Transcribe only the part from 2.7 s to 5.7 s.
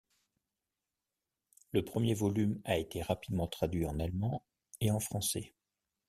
été rapidement traduit en allemand et en français.